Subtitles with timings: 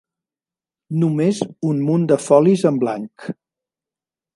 [1.03, 1.43] Només
[1.73, 3.33] un munt de folis en blanc.